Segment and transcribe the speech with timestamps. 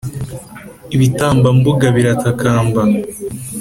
[0.95, 2.81] ibitambambuga biratakamba